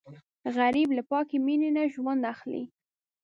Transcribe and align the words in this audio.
غریب 0.55 0.89
له 0.97 1.03
پاکې 1.09 1.35
مینې 1.45 1.69
نه 1.77 1.83
ژوند 1.93 2.21
اخلي 2.33 2.63